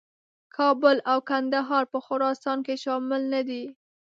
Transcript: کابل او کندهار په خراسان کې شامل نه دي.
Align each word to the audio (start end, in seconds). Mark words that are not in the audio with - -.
کابل 0.57 0.97
او 1.11 1.17
کندهار 1.29 1.83
په 1.93 1.99
خراسان 2.05 2.57
کې 2.65 2.75
شامل 2.83 3.21
نه 3.33 3.41
دي. 3.49 3.63